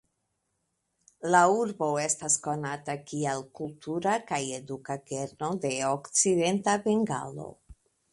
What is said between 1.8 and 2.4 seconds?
estas